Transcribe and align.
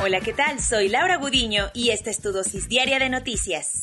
Hola, 0.00 0.20
¿qué 0.20 0.32
tal? 0.32 0.60
Soy 0.60 0.88
Laura 0.88 1.16
Gudiño 1.16 1.72
y 1.74 1.90
esta 1.90 2.08
es 2.08 2.20
tu 2.20 2.30
dosis 2.30 2.68
diaria 2.68 3.00
de 3.00 3.08
noticias. 3.08 3.82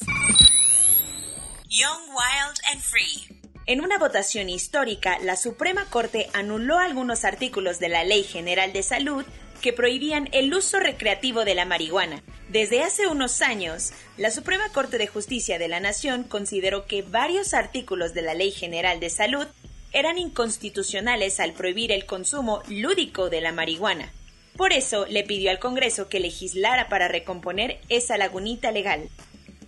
Young, 1.67 2.07
Wild 2.07 2.57
and 2.71 2.81
Free. 2.81 3.41
En 3.65 3.81
una 3.81 3.97
votación 3.97 4.47
histórica, 4.47 5.19
la 5.19 5.35
Suprema 5.35 5.83
Corte 5.89 6.29
anuló 6.31 6.79
algunos 6.79 7.25
artículos 7.25 7.79
de 7.79 7.89
la 7.89 8.05
Ley 8.05 8.23
General 8.23 8.71
de 8.71 8.81
Salud 8.81 9.25
que 9.61 9.73
prohibían 9.73 10.29
el 10.31 10.53
uso 10.53 10.79
recreativo 10.79 11.43
de 11.43 11.53
la 11.53 11.65
marihuana. 11.65 12.23
Desde 12.47 12.81
hace 12.81 13.07
unos 13.07 13.41
años, 13.41 13.91
la 14.15 14.31
Suprema 14.31 14.69
Corte 14.69 14.97
de 14.97 15.07
Justicia 15.07 15.59
de 15.59 15.67
la 15.67 15.81
Nación 15.81 16.23
consideró 16.23 16.85
que 16.85 17.01
varios 17.01 17.53
artículos 17.53 18.13
de 18.13 18.21
la 18.21 18.35
Ley 18.35 18.51
General 18.51 19.01
de 19.01 19.09
Salud 19.09 19.47
eran 19.91 20.17
inconstitucionales 20.17 21.41
al 21.41 21.51
prohibir 21.51 21.91
el 21.91 22.05
consumo 22.05 22.63
lúdico 22.69 23.29
de 23.29 23.41
la 23.41 23.51
marihuana. 23.51 24.13
Por 24.57 24.71
eso 24.71 25.05
le 25.07 25.23
pidió 25.23 25.51
al 25.51 25.59
Congreso 25.59 26.07
que 26.07 26.19
legislara 26.19 26.87
para 26.87 27.07
recomponer 27.07 27.79
esa 27.89 28.17
lagunita 28.17 28.71
legal, 28.71 29.09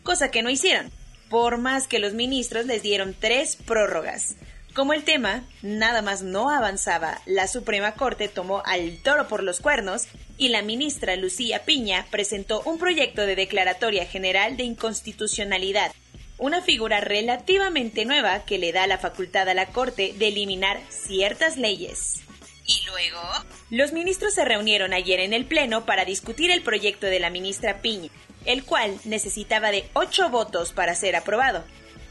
cosa 0.04 0.32
que 0.32 0.42
no 0.42 0.50
hicieron, 0.50 0.92
por 1.30 1.58
más 1.58 1.88
que 1.88 2.00
los 2.00 2.14
ministros 2.14 2.66
les 2.66 2.84
dieron 2.84 3.14
tres 3.20 3.58
prórrogas. 3.58 4.36
Como 4.74 4.94
el 4.94 5.04
tema 5.04 5.44
nada 5.64 6.02
más 6.02 6.22
no 6.22 6.52
avanzaba, 6.52 7.20
la 7.26 7.48
Suprema 7.48 7.96
Corte 7.96 8.28
tomó 8.28 8.62
al 8.64 9.02
toro 9.02 9.28
por 9.28 9.44
los 9.44 9.60
cuernos 9.60 10.04
y 10.38 10.50
la 10.50 10.62
ministra 10.62 11.16
Lucía 11.16 11.64
Piña 11.66 12.06
presentó 12.12 12.62
un 12.62 12.78
proyecto 12.78 13.26
de 13.26 13.36
declaratoria 13.36 14.06
general 14.06 14.56
de 14.56 14.64
inconstitucionalidad, 14.64 15.92
una 16.38 16.62
figura 16.62 17.02
relativamente 17.02 18.06
nueva 18.06 18.46
que 18.46 18.60
le 18.60 18.72
da 18.72 18.86
la 18.86 19.00
facultad 19.00 19.50
a 19.50 19.56
la 19.56 19.66
Corte 19.66 20.14
de 20.16 20.28
eliminar 20.28 20.80
ciertas 20.90 21.58
leyes. 21.58 22.22
¿Y 22.68 22.86
luego? 22.86 23.22
Los 23.70 23.94
ministros 23.94 24.34
se 24.34 24.46
reunieron 24.46 24.94
ayer 24.94 25.22
en 25.22 25.34
el 25.34 25.46
Pleno 25.46 25.86
para 25.86 26.06
discutir 26.06 26.52
el 26.52 26.62
proyecto 26.62 27.08
de 27.08 27.20
la 27.20 27.30
ministra 27.30 27.82
Piña, 27.82 28.10
el 28.46 28.66
cual 28.66 29.00
necesitaba 29.06 29.72
de 29.72 29.90
ocho 29.94 30.30
votos 30.30 30.74
para 30.74 30.94
ser 30.94 31.16
aprobado. 31.16 31.64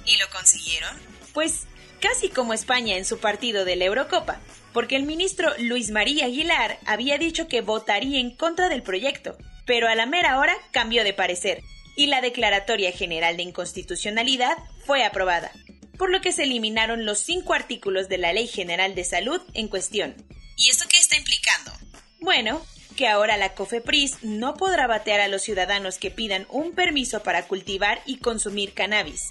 ¿Y 0.06 0.16
lo 0.16 0.28
consiguieron? 0.30 0.96
Pues 1.34 1.64
casi 2.00 2.30
como 2.30 2.54
España 2.54 2.96
en 2.96 3.04
su 3.04 3.18
partido 3.18 3.64
de 3.64 3.76
la 3.76 3.84
Eurocopa, 3.84 4.40
porque 4.72 4.96
el 4.96 5.04
ministro 5.04 5.52
Luis 5.58 5.90
María 5.90 6.26
Aguilar 6.26 6.78
había 6.86 7.18
dicho 7.18 7.48
que 7.48 7.60
votaría 7.60 8.18
en 8.20 8.30
contra 8.34 8.68
del 8.68 8.82
proyecto, 8.82 9.36
pero 9.66 9.88
a 9.88 9.94
la 9.94 10.06
mera 10.06 10.38
hora 10.38 10.54
cambió 10.70 11.04
de 11.04 11.12
parecer, 11.12 11.62
y 11.96 12.06
la 12.06 12.20
Declaratoria 12.20 12.92
General 12.92 13.36
de 13.36 13.42
Inconstitucionalidad 13.42 14.56
fue 14.84 15.04
aprobada, 15.04 15.50
por 15.98 16.10
lo 16.10 16.20
que 16.20 16.32
se 16.32 16.44
eliminaron 16.44 17.06
los 17.06 17.18
cinco 17.18 17.54
artículos 17.54 18.08
de 18.08 18.18
la 18.18 18.32
Ley 18.32 18.46
General 18.46 18.94
de 18.94 19.04
Salud 19.04 19.40
en 19.54 19.68
cuestión. 19.68 20.14
¿Y 20.56 20.70
esto 20.70 20.86
qué 20.88 20.98
está 20.98 21.16
implicando? 21.16 21.72
Bueno, 22.18 22.64
que 22.96 23.08
ahora 23.08 23.36
la 23.36 23.54
COFEPRIS 23.54 24.22
no 24.22 24.54
podrá 24.54 24.86
batear 24.86 25.20
a 25.20 25.28
los 25.28 25.42
ciudadanos 25.42 25.98
que 25.98 26.10
pidan 26.10 26.46
un 26.48 26.72
permiso 26.72 27.22
para 27.22 27.46
cultivar 27.46 28.00
y 28.06 28.18
consumir 28.18 28.72
cannabis. 28.72 29.28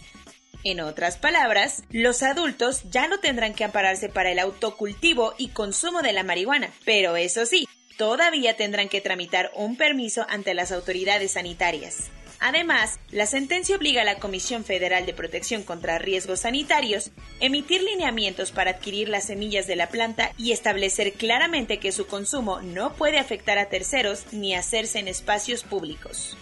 En 0.63 0.79
otras 0.79 1.17
palabras, 1.17 1.83
los 1.89 2.23
adultos 2.23 2.83
ya 2.89 3.07
no 3.07 3.19
tendrán 3.19 3.53
que 3.53 3.63
ampararse 3.63 4.07
para 4.07 4.31
el 4.31 4.39
autocultivo 4.39 5.33
y 5.37 5.49
consumo 5.49 6.01
de 6.01 6.13
la 6.13 6.23
marihuana, 6.23 6.71
pero 6.85 7.15
eso 7.15 7.45
sí, 7.45 7.67
todavía 7.97 8.55
tendrán 8.55 8.89
que 8.89 9.01
tramitar 9.01 9.51
un 9.55 9.77
permiso 9.77 10.25
ante 10.29 10.53
las 10.53 10.71
autoridades 10.71 11.33
sanitarias. 11.33 12.11
Además, 12.47 12.99
la 13.09 13.25
sentencia 13.25 13.75
obliga 13.75 14.03
a 14.03 14.05
la 14.05 14.19
Comisión 14.19 14.63
Federal 14.63 15.07
de 15.07 15.15
Protección 15.15 15.63
contra 15.63 15.97
Riesgos 15.97 16.41
Sanitarios 16.41 17.09
emitir 17.39 17.81
lineamientos 17.81 18.51
para 18.51 18.69
adquirir 18.69 19.09
las 19.09 19.25
semillas 19.25 19.65
de 19.65 19.75
la 19.75 19.89
planta 19.89 20.31
y 20.37 20.51
establecer 20.51 21.13
claramente 21.13 21.79
que 21.79 21.91
su 21.91 22.05
consumo 22.05 22.61
no 22.61 22.93
puede 22.93 23.17
afectar 23.17 23.57
a 23.57 23.69
terceros 23.69 24.31
ni 24.31 24.53
hacerse 24.53 24.99
en 24.99 25.07
espacios 25.07 25.63
públicos. 25.63 26.37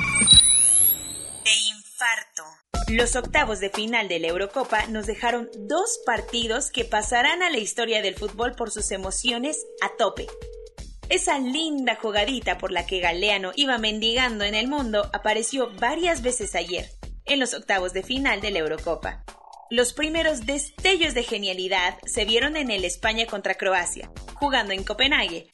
De 1.45 1.51
infarto. 1.73 2.43
Los 2.89 3.15
octavos 3.15 3.61
de 3.61 3.69
final 3.69 4.09
de 4.09 4.19
la 4.19 4.27
Eurocopa 4.27 4.87
nos 4.87 5.05
dejaron 5.05 5.49
dos 5.55 6.01
partidos 6.05 6.69
que 6.69 6.83
pasarán 6.83 7.41
a 7.43 7.49
la 7.49 7.59
historia 7.59 8.01
del 8.01 8.15
fútbol 8.15 8.55
por 8.55 8.71
sus 8.71 8.91
emociones 8.91 9.65
a 9.81 9.95
tope. 9.95 10.27
Esa 11.09 11.37
linda 11.37 11.95
jugadita 11.95 12.57
por 12.57 12.71
la 12.71 12.85
que 12.85 12.99
Galeano 12.99 13.51
iba 13.55 13.77
mendigando 13.77 14.45
en 14.45 14.55
el 14.55 14.67
mundo 14.67 15.09
apareció 15.13 15.71
varias 15.79 16.21
veces 16.21 16.55
ayer, 16.55 16.89
en 17.25 17.39
los 17.39 17.53
octavos 17.53 17.93
de 17.93 18.03
final 18.03 18.41
de 18.41 18.51
la 18.51 18.59
Eurocopa. 18.59 19.23
Los 19.69 19.93
primeros 19.93 20.45
destellos 20.45 21.13
de 21.13 21.23
genialidad 21.23 21.97
se 22.05 22.25
vieron 22.25 22.57
en 22.57 22.71
el 22.71 22.85
España 22.85 23.25
contra 23.25 23.55
Croacia, 23.55 24.11
jugando 24.35 24.73
en 24.73 24.83
Copenhague. 24.83 25.49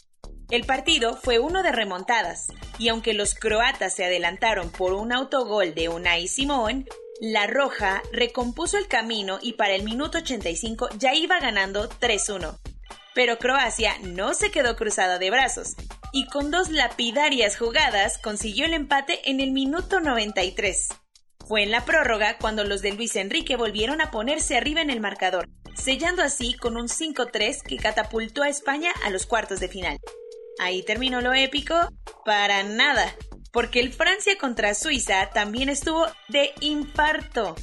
El 0.50 0.66
partido 0.66 1.16
fue 1.16 1.40
uno 1.40 1.64
de 1.64 1.72
remontadas, 1.72 2.48
y 2.78 2.90
aunque 2.90 3.14
los 3.14 3.36
croatas 3.36 3.96
se 3.96 4.06
adelantaron 4.06 4.72
por 4.72 4.94
un 4.94 5.14
autogol 5.14 5.74
de 5.74 5.90
Unai 5.90 6.28
Simón, 6.28 6.86
la 7.22 7.48
Roja 7.48 8.02
recompuso 8.12 8.78
el 8.78 8.88
camino 8.88 9.40
y 9.42 9.54
para 9.54 9.76
el 9.76 9.84
minuto 9.84 10.20
85 10.20 10.90
ya 10.98 11.14
iba 11.14 11.40
ganando 11.40 11.90
3-1. 11.90 12.58
Pero 13.19 13.38
Croacia 13.38 13.97
no 14.02 14.34
se 14.34 14.50
quedó 14.50 14.78
cruzada 14.78 15.19
de 15.19 15.30
brazos 15.30 15.75
y 16.13 16.28
con 16.28 16.52
dos 16.52 16.69
lapidarias 16.69 17.57
jugadas 17.57 18.18
consiguió 18.18 18.63
el 18.63 18.74
empate 18.74 19.30
en 19.30 19.41
el 19.41 19.52
minuto 19.52 20.00
93. 20.00 20.88
Fue 21.46 21.63
en 21.63 21.69
la 21.69 21.84
prórroga 21.84 22.38
cuando 22.38 22.63
los 22.63 22.81
de 22.81 22.94
Luis 22.94 23.18
Enrique 23.18 23.57
volvieron 23.57 24.00
a 24.00 24.09
ponerse 24.09 24.56
arriba 24.56 24.80
en 24.80 24.90
el 24.90 25.02
marcador, 25.02 25.50
sellando 25.75 26.24
así 26.24 26.53
con 26.53 26.78
un 26.78 26.88
5-3 26.88 27.62
que 27.62 27.75
catapultó 27.75 28.44
a 28.44 28.47
España 28.47 28.94
a 29.03 29.09
los 29.09 29.25
cuartos 29.25 29.59
de 29.59 29.68
final. 29.68 29.97
Ahí 30.57 30.81
terminó 30.84 31.19
lo 31.19 31.34
épico, 31.34 31.75
para 32.24 32.63
nada, 32.63 33.13
porque 33.51 33.81
el 33.81 33.91
Francia 33.91 34.38
contra 34.38 34.74
Suiza 34.74 35.30
también 35.34 35.68
estuvo 35.68 36.07
de 36.30 36.53
infarto. 36.62 37.57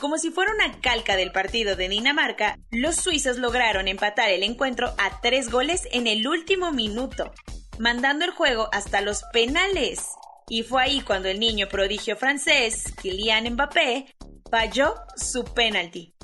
Como 0.00 0.16
si 0.16 0.30
fuera 0.30 0.54
una 0.54 0.80
calca 0.80 1.14
del 1.14 1.30
partido 1.30 1.76
de 1.76 1.90
Dinamarca, 1.90 2.58
los 2.70 2.96
suizos 2.96 3.36
lograron 3.36 3.86
empatar 3.86 4.30
el 4.30 4.42
encuentro 4.42 4.94
a 4.96 5.20
tres 5.20 5.50
goles 5.50 5.86
en 5.92 6.06
el 6.06 6.26
último 6.26 6.72
minuto, 6.72 7.34
mandando 7.78 8.24
el 8.24 8.30
juego 8.30 8.70
hasta 8.72 9.02
los 9.02 9.24
penales. 9.30 10.06
Y 10.48 10.62
fue 10.62 10.82
ahí 10.82 11.00
cuando 11.02 11.28
el 11.28 11.38
niño 11.38 11.68
prodigio 11.68 12.16
francés, 12.16 12.84
Kylian 13.02 13.52
Mbappé, 13.52 14.16
falló 14.50 14.94
su 15.16 15.44
penalti, 15.44 16.14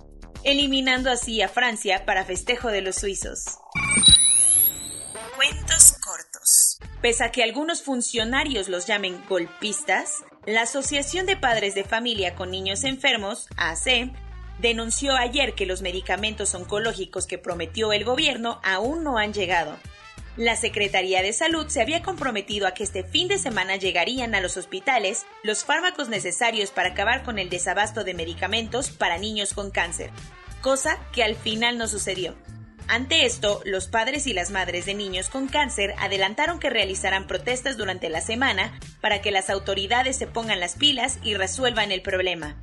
eliminando 0.42 1.10
así 1.10 1.42
a 1.42 1.48
Francia 1.50 2.06
para 2.06 2.25
festejo 2.25 2.69
de 2.69 2.81
los 2.81 2.97
suizos. 2.97 3.59
Cuentos 5.36 5.92
cortos. 6.03 6.78
Pese 7.03 7.25
a 7.25 7.31
que 7.31 7.42
algunos 7.42 7.82
funcionarios 7.82 8.70
los 8.70 8.86
llamen 8.86 9.22
golpistas, 9.28 10.25
la 10.47 10.62
Asociación 10.62 11.27
de 11.27 11.37
Padres 11.37 11.75
de 11.75 11.83
Familia 11.83 12.37
con 12.37 12.53
Niños 12.53 12.84
Enfermos, 12.84 13.49
AC, 13.57 14.12
denunció 14.61 15.17
ayer 15.17 15.55
que 15.55 15.67
los 15.67 15.83
medicamentos 15.83 16.55
oncológicos 16.55 17.27
que 17.27 17.37
prometió 17.37 17.93
el 17.93 18.05
gobierno 18.05 18.61
aún 18.62 19.03
no 19.03 19.19
han 19.19 19.33
llegado. 19.33 19.77
La 20.37 20.55
Secretaría 20.55 21.21
de 21.23 21.33
Salud 21.33 21.67
se 21.67 21.81
había 21.81 22.03
comprometido 22.03 22.69
a 22.69 22.75
que 22.75 22.84
este 22.84 23.03
fin 23.03 23.27
de 23.27 23.39
semana 23.39 23.77
llegarían 23.77 24.34
a 24.37 24.41
los 24.41 24.57
hospitales 24.57 25.27
los 25.43 25.65
fármacos 25.65 26.09
necesarios 26.09 26.71
para 26.71 26.91
acabar 26.91 27.25
con 27.25 27.41
el 27.41 27.49
desabasto 27.49 28.05
de 28.05 28.15
medicamentos 28.15 28.91
para 28.91 29.19
niños 29.19 29.53
con 29.53 29.72
cáncer, 29.72 30.10
cosa 30.60 30.99
que 31.13 31.25
al 31.25 31.34
final 31.34 31.77
no 31.77 31.89
sucedió. 31.89 32.37
Ante 32.88 33.27
esto, 33.27 33.60
los 33.65 33.88
padres 33.88 34.27
y 34.27 34.33
las 34.33 34.50
madres 34.50 34.86
de 34.86 34.94
niños 34.94 35.28
con 35.28 35.48
cáncer 35.48 35.94
adelantaron 35.98 36.60
que 36.60 36.71
realizarán 36.71 37.27
protestas 37.27 37.77
durante 37.77 38.09
la 38.09 38.21
semana 38.21 38.78
para 39.00 39.21
que 39.21 39.33
las 39.33 39.50
autoridades 39.50 40.16
se 40.16 40.27
pongan 40.27 40.60
las 40.60 40.77
pilas 40.77 41.18
y 41.22 41.34
resuelvan 41.34 41.91
el 41.91 42.03
problema. 42.03 42.60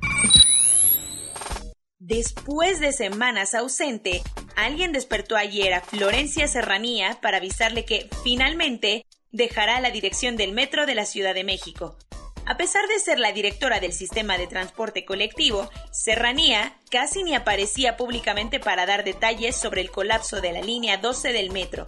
Después 1.98 2.80
de 2.80 2.92
semanas 2.92 3.54
ausente, 3.54 4.22
alguien 4.56 4.92
despertó 4.92 5.36
ayer 5.36 5.74
a 5.74 5.80
Florencia 5.80 6.48
Serranía 6.48 7.18
para 7.20 7.38
avisarle 7.38 7.84
que 7.84 8.08
finalmente 8.22 9.06
dejará 9.30 9.80
la 9.80 9.90
dirección 9.90 10.36
del 10.36 10.52
metro 10.52 10.86
de 10.86 10.94
la 10.94 11.06
Ciudad 11.06 11.34
de 11.34 11.44
México. 11.44 11.98
A 12.46 12.58
pesar 12.58 12.86
de 12.88 12.98
ser 12.98 13.18
la 13.18 13.32
directora 13.32 13.80
del 13.80 13.94
sistema 13.94 14.36
de 14.36 14.46
transporte 14.46 15.06
colectivo, 15.06 15.70
Serranía 15.92 16.76
casi 16.90 17.22
ni 17.22 17.34
aparecía 17.34 17.96
públicamente 17.96 18.60
para 18.60 18.84
dar 18.84 19.02
detalles 19.02 19.56
sobre 19.56 19.80
el 19.80 19.90
colapso 19.90 20.42
de 20.42 20.52
la 20.52 20.60
línea 20.60 20.98
12 20.98 21.32
del 21.32 21.50
metro. 21.50 21.86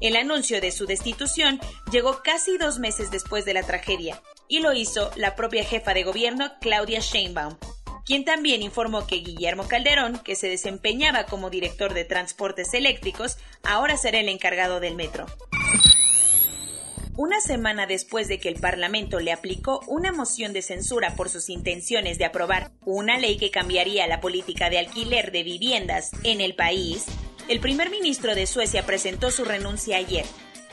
El 0.00 0.16
anuncio 0.16 0.60
de 0.60 0.72
su 0.72 0.86
destitución 0.86 1.60
llegó 1.92 2.22
casi 2.24 2.58
dos 2.58 2.80
meses 2.80 3.12
después 3.12 3.44
de 3.44 3.54
la 3.54 3.62
tragedia, 3.62 4.20
y 4.48 4.58
lo 4.58 4.72
hizo 4.72 5.12
la 5.14 5.36
propia 5.36 5.64
jefa 5.64 5.94
de 5.94 6.02
gobierno 6.02 6.52
Claudia 6.60 6.98
Sheinbaum, 6.98 7.56
quien 8.04 8.24
también 8.24 8.62
informó 8.62 9.06
que 9.06 9.16
Guillermo 9.16 9.68
Calderón, 9.68 10.18
que 10.18 10.34
se 10.34 10.48
desempeñaba 10.48 11.24
como 11.24 11.50
director 11.50 11.94
de 11.94 12.04
transportes 12.04 12.74
eléctricos, 12.74 13.38
ahora 13.62 13.96
será 13.96 14.18
el 14.18 14.28
encargado 14.28 14.80
del 14.80 14.96
metro. 14.96 15.26
Una 17.16 17.40
semana 17.40 17.86
después 17.86 18.26
de 18.26 18.40
que 18.40 18.48
el 18.48 18.56
Parlamento 18.56 19.20
le 19.20 19.30
aplicó 19.30 19.80
una 19.86 20.10
moción 20.10 20.52
de 20.52 20.62
censura 20.62 21.14
por 21.14 21.28
sus 21.28 21.48
intenciones 21.48 22.18
de 22.18 22.24
aprobar 22.24 22.72
una 22.84 23.18
ley 23.18 23.36
que 23.36 23.52
cambiaría 23.52 24.08
la 24.08 24.20
política 24.20 24.68
de 24.68 24.80
alquiler 24.80 25.30
de 25.30 25.44
viviendas 25.44 26.10
en 26.24 26.40
el 26.40 26.56
país, 26.56 27.04
el 27.46 27.60
primer 27.60 27.88
ministro 27.90 28.34
de 28.34 28.48
Suecia 28.48 28.84
presentó 28.84 29.30
su 29.30 29.44
renuncia 29.44 29.96
ayer. 29.96 30.26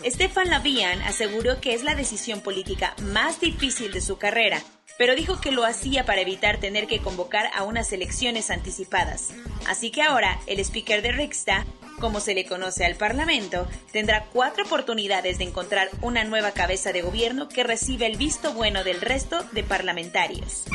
Stefan 0.04 0.50
Lavian 0.50 1.04
aseguró 1.04 1.62
que 1.62 1.76
es 1.76 1.84
la 1.84 1.94
decisión 1.94 2.42
política 2.42 2.96
más 3.04 3.40
difícil 3.40 3.92
de 3.92 4.02
su 4.02 4.18
carrera, 4.18 4.64
pero 4.98 5.14
dijo 5.14 5.40
que 5.40 5.52
lo 5.52 5.64
hacía 5.64 6.06
para 6.06 6.22
evitar 6.22 6.60
tener 6.60 6.88
que 6.88 7.02
convocar 7.02 7.52
a 7.54 7.62
unas 7.62 7.92
elecciones 7.94 8.50
anticipadas. 8.50 9.30
Así 9.68 9.92
que 9.92 10.02
ahora 10.02 10.40
el 10.48 10.60
speaker 10.60 11.04
de 11.04 11.12
Riksdag 11.12 11.68
como 12.00 12.20
se 12.20 12.34
le 12.34 12.46
conoce 12.46 12.86
al 12.86 12.96
Parlamento, 12.96 13.68
tendrá 13.92 14.26
cuatro 14.32 14.66
oportunidades 14.66 15.38
de 15.38 15.46
encontrar 15.46 15.90
una 16.02 16.24
nueva 16.24 16.52
cabeza 16.52 16.92
de 16.92 17.02
gobierno 17.02 17.50
que 17.50 17.64
reciba 17.64 18.06
el 18.06 18.18
visto 18.18 18.54
bueno 18.54 18.84
del 18.84 19.02
resto 19.02 19.44
de 19.52 19.64
parlamentarios. 19.64 20.66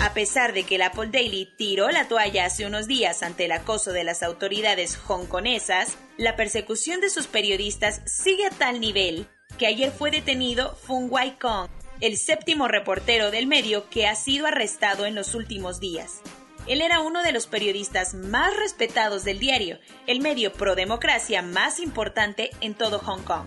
A 0.00 0.12
pesar 0.12 0.52
de 0.52 0.64
que 0.64 0.74
el 0.74 0.82
Apple 0.82 1.08
Daily 1.10 1.48
tiró 1.56 1.90
la 1.90 2.08
toalla 2.08 2.44
hace 2.44 2.66
unos 2.66 2.86
días 2.86 3.22
ante 3.22 3.46
el 3.46 3.52
acoso 3.52 3.92
de 3.92 4.04
las 4.04 4.22
autoridades 4.22 4.98
hongkonesas, 5.08 5.96
la 6.18 6.36
persecución 6.36 7.00
de 7.00 7.08
sus 7.08 7.26
periodistas 7.26 8.02
sigue 8.04 8.46
a 8.46 8.50
tal 8.50 8.80
nivel 8.80 9.26
que 9.58 9.66
ayer 9.66 9.90
fue 9.90 10.10
detenido 10.10 10.76
Fung 10.76 11.10
Wai 11.10 11.38
Kong, 11.38 11.70
el 12.00 12.18
séptimo 12.18 12.68
reportero 12.68 13.30
del 13.30 13.46
medio 13.46 13.88
que 13.88 14.06
ha 14.06 14.14
sido 14.14 14.46
arrestado 14.46 15.06
en 15.06 15.14
los 15.14 15.34
últimos 15.34 15.80
días. 15.80 16.20
Él 16.66 16.80
era 16.80 17.00
uno 17.00 17.22
de 17.22 17.32
los 17.32 17.46
periodistas 17.46 18.14
más 18.14 18.56
respetados 18.56 19.24
del 19.24 19.38
diario, 19.38 19.78
el 20.06 20.20
medio 20.20 20.52
pro 20.52 20.74
democracia 20.74 21.42
más 21.42 21.78
importante 21.78 22.50
en 22.60 22.74
todo 22.74 22.98
Hong 22.98 23.22
Kong. 23.22 23.46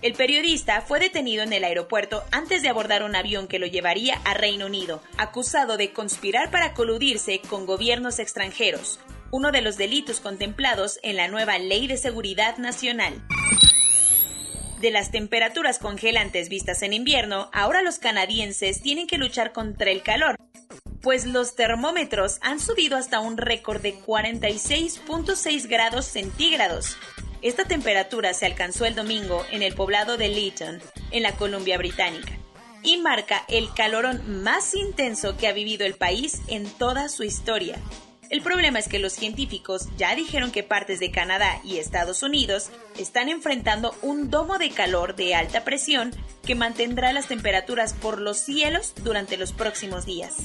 El 0.00 0.14
periodista 0.14 0.80
fue 0.80 0.98
detenido 0.98 1.42
en 1.42 1.52
el 1.52 1.64
aeropuerto 1.64 2.24
antes 2.30 2.62
de 2.62 2.68
abordar 2.68 3.02
un 3.02 3.14
avión 3.14 3.46
que 3.46 3.58
lo 3.58 3.66
llevaría 3.66 4.20
a 4.24 4.34
Reino 4.34 4.66
Unido, 4.66 5.02
acusado 5.16 5.76
de 5.76 5.92
conspirar 5.92 6.50
para 6.50 6.74
coludirse 6.74 7.40
con 7.40 7.66
gobiernos 7.66 8.18
extranjeros, 8.18 9.00
uno 9.30 9.52
de 9.52 9.62
los 9.62 9.76
delitos 9.76 10.20
contemplados 10.20 10.98
en 11.02 11.16
la 11.16 11.28
nueva 11.28 11.58
Ley 11.58 11.86
de 11.86 11.96
Seguridad 11.96 12.58
Nacional. 12.58 13.14
De 14.80 14.90
las 14.90 15.12
temperaturas 15.12 15.78
congelantes 15.78 16.48
vistas 16.48 16.82
en 16.82 16.92
invierno, 16.92 17.48
ahora 17.52 17.82
los 17.82 18.00
canadienses 18.00 18.82
tienen 18.82 19.06
que 19.06 19.18
luchar 19.18 19.52
contra 19.52 19.92
el 19.92 20.02
calor, 20.02 20.36
pues 21.02 21.26
los 21.26 21.54
termómetros 21.54 22.38
han 22.40 22.60
subido 22.60 22.96
hasta 22.96 23.20
un 23.20 23.36
récord 23.36 23.82
de 23.82 23.98
46.6 23.98 25.68
grados 25.68 26.06
centígrados. 26.06 26.96
Esta 27.42 27.64
temperatura 27.64 28.32
se 28.34 28.46
alcanzó 28.46 28.86
el 28.86 28.94
domingo 28.94 29.44
en 29.50 29.62
el 29.62 29.74
poblado 29.74 30.16
de 30.16 30.28
Lytton, 30.28 30.80
en 31.10 31.24
la 31.24 31.32
Columbia 31.32 31.76
Británica, 31.76 32.32
y 32.84 32.98
marca 32.98 33.44
el 33.48 33.72
calorón 33.74 34.42
más 34.42 34.74
intenso 34.74 35.36
que 35.36 35.48
ha 35.48 35.52
vivido 35.52 35.84
el 35.84 35.94
país 35.94 36.40
en 36.46 36.66
toda 36.66 37.08
su 37.08 37.24
historia. 37.24 37.78
El 38.32 38.40
problema 38.40 38.78
es 38.78 38.88
que 38.88 38.98
los 38.98 39.12
científicos 39.12 39.88
ya 39.98 40.14
dijeron 40.14 40.52
que 40.52 40.62
partes 40.62 41.00
de 41.00 41.10
Canadá 41.10 41.60
y 41.64 41.76
Estados 41.76 42.22
Unidos 42.22 42.70
están 42.96 43.28
enfrentando 43.28 43.94
un 44.00 44.30
domo 44.30 44.56
de 44.56 44.70
calor 44.70 45.16
de 45.16 45.34
alta 45.34 45.64
presión 45.64 46.12
que 46.42 46.54
mantendrá 46.54 47.12
las 47.12 47.28
temperaturas 47.28 47.92
por 47.92 48.18
los 48.18 48.38
cielos 48.38 48.94
durante 49.02 49.36
los 49.36 49.52
próximos 49.52 50.06
días. 50.06 50.36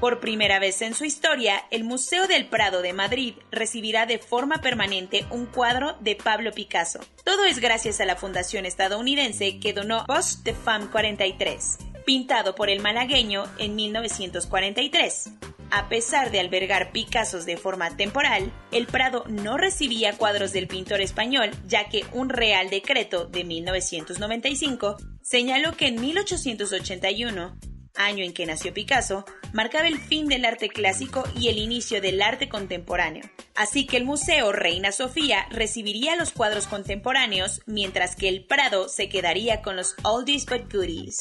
Por 0.00 0.18
primera 0.18 0.58
vez 0.58 0.80
en 0.80 0.94
su 0.94 1.04
historia, 1.04 1.62
el 1.70 1.84
Museo 1.84 2.26
del 2.26 2.46
Prado 2.46 2.80
de 2.80 2.94
Madrid 2.94 3.34
recibirá 3.52 4.06
de 4.06 4.18
forma 4.18 4.62
permanente 4.62 5.26
un 5.30 5.44
cuadro 5.44 5.94
de 6.00 6.16
Pablo 6.16 6.52
Picasso. 6.52 7.00
Todo 7.22 7.44
es 7.44 7.58
gracias 7.58 8.00
a 8.00 8.06
la 8.06 8.16
fundación 8.16 8.64
estadounidense 8.64 9.60
que 9.60 9.74
donó 9.74 10.06
Post 10.06 10.42
de 10.42 10.54
Femme 10.54 10.86
43, 10.90 11.76
pintado 12.06 12.54
por 12.54 12.70
el 12.70 12.80
malagueño 12.80 13.44
en 13.58 13.76
1943. 13.76 15.32
A 15.70 15.90
pesar 15.90 16.30
de 16.30 16.40
albergar 16.40 16.92
Picassos 16.92 17.44
de 17.44 17.58
forma 17.58 17.94
temporal, 17.98 18.50
el 18.72 18.86
Prado 18.86 19.24
no 19.28 19.58
recibía 19.58 20.16
cuadros 20.16 20.52
del 20.52 20.66
pintor 20.66 21.02
español, 21.02 21.50
ya 21.66 21.90
que 21.90 22.06
un 22.12 22.30
Real 22.30 22.70
Decreto 22.70 23.26
de 23.26 23.44
1995 23.44 24.96
señaló 25.20 25.76
que 25.76 25.88
en 25.88 26.00
1881, 26.00 27.56
año 28.04 28.24
en 28.24 28.32
que 28.32 28.46
nació 28.46 28.74
Picasso, 28.74 29.24
marcaba 29.52 29.88
el 29.88 29.98
fin 29.98 30.26
del 30.26 30.44
arte 30.44 30.68
clásico 30.68 31.24
y 31.38 31.48
el 31.48 31.58
inicio 31.58 32.00
del 32.00 32.22
arte 32.22 32.48
contemporáneo. 32.48 33.24
Así 33.54 33.86
que 33.86 33.96
el 33.96 34.04
Museo 34.04 34.52
Reina 34.52 34.92
Sofía 34.92 35.46
recibiría 35.50 36.16
los 36.16 36.32
cuadros 36.32 36.66
contemporáneos, 36.66 37.62
mientras 37.66 38.16
que 38.16 38.28
el 38.28 38.46
Prado 38.46 38.88
se 38.88 39.08
quedaría 39.08 39.62
con 39.62 39.76
los 39.76 39.94
oldies 40.02 40.46
but 40.46 40.72
goodies. 40.72 41.18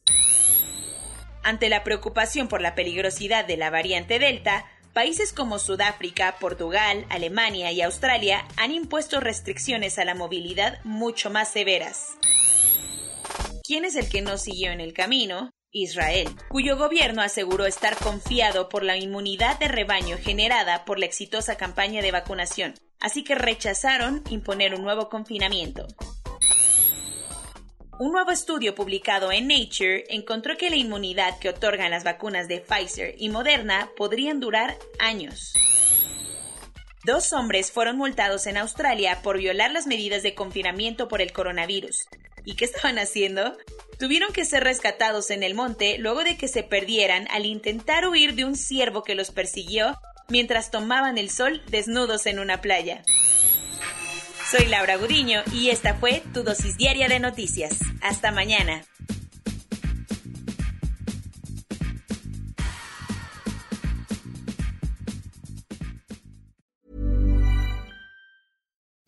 Ante 1.42 1.68
la 1.68 1.82
preocupación 1.82 2.46
por 2.46 2.60
la 2.60 2.76
peligrosidad 2.76 3.44
de 3.44 3.56
la 3.56 3.70
variante 3.70 4.20
Delta, 4.20 4.66
países 4.92 5.32
como 5.32 5.58
Sudáfrica, 5.58 6.36
Portugal, 6.38 7.06
Alemania 7.08 7.72
y 7.72 7.82
Australia 7.82 8.46
han 8.56 8.70
impuesto 8.70 9.18
restricciones 9.18 9.98
a 9.98 10.04
la 10.04 10.14
movilidad 10.14 10.78
mucho 10.84 11.28
más 11.28 11.50
severas. 11.50 12.18
¿Quién 13.70 13.84
es 13.84 13.94
el 13.94 14.08
que 14.08 14.20
no 14.20 14.36
siguió 14.36 14.72
en 14.72 14.80
el 14.80 14.92
camino? 14.92 15.52
Israel, 15.70 16.26
cuyo 16.48 16.76
gobierno 16.76 17.22
aseguró 17.22 17.66
estar 17.66 17.96
confiado 17.98 18.68
por 18.68 18.82
la 18.82 18.96
inmunidad 18.96 19.60
de 19.60 19.68
rebaño 19.68 20.18
generada 20.18 20.84
por 20.84 20.98
la 20.98 21.06
exitosa 21.06 21.56
campaña 21.56 22.02
de 22.02 22.10
vacunación, 22.10 22.74
así 22.98 23.22
que 23.22 23.36
rechazaron 23.36 24.24
imponer 24.28 24.74
un 24.74 24.82
nuevo 24.82 25.08
confinamiento. 25.08 25.86
Un 28.00 28.10
nuevo 28.10 28.32
estudio 28.32 28.74
publicado 28.74 29.30
en 29.30 29.46
Nature 29.46 30.02
encontró 30.08 30.56
que 30.56 30.68
la 30.68 30.74
inmunidad 30.74 31.38
que 31.38 31.50
otorgan 31.50 31.92
las 31.92 32.02
vacunas 32.02 32.48
de 32.48 32.62
Pfizer 32.62 33.14
y 33.18 33.28
Moderna 33.28 33.88
podrían 33.96 34.40
durar 34.40 34.76
años. 34.98 35.52
Dos 37.04 37.32
hombres 37.32 37.70
fueron 37.70 37.98
multados 37.98 38.48
en 38.48 38.56
Australia 38.56 39.20
por 39.22 39.38
violar 39.38 39.70
las 39.70 39.86
medidas 39.86 40.24
de 40.24 40.34
confinamiento 40.34 41.06
por 41.06 41.22
el 41.22 41.32
coronavirus. 41.32 42.08
¿Y 42.44 42.54
qué 42.56 42.64
estaban 42.64 42.98
haciendo? 42.98 43.56
tuvieron 44.00 44.32
que 44.32 44.46
ser 44.46 44.64
rescatados 44.64 45.30
en 45.30 45.42
el 45.42 45.54
monte 45.54 45.98
luego 45.98 46.24
de 46.24 46.38
que 46.38 46.48
se 46.48 46.62
perdieran 46.62 47.28
al 47.30 47.44
intentar 47.44 48.08
huir 48.08 48.34
de 48.34 48.46
un 48.46 48.56
ciervo 48.56 49.04
que 49.04 49.14
los 49.14 49.30
persiguió 49.30 50.00
mientras 50.28 50.70
tomaban 50.70 51.18
el 51.18 51.28
sol 51.30 51.62
desnudos 51.68 52.24
en 52.24 52.38
una 52.38 52.62
playa. 52.62 53.02
Soy 54.50 54.66
Laura 54.66 54.96
Gudiño 54.96 55.42
y 55.52 55.68
esta 55.68 55.94
fue 55.94 56.22
tu 56.32 56.42
dosis 56.42 56.78
diaria 56.78 57.08
de 57.08 57.20
noticias. 57.20 57.78
Hasta 58.00 58.32
mañana. 58.32 58.82